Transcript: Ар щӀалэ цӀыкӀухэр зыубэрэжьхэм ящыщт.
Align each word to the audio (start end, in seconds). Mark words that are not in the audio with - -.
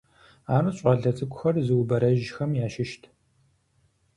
Ар 0.55 0.65
щӀалэ 0.77 1.11
цӀыкӀухэр 1.17 1.55
зыубэрэжьхэм 1.65 2.51
ящыщт. 2.65 3.03